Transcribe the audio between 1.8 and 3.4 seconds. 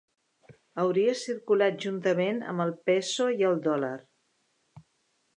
juntament amb el peso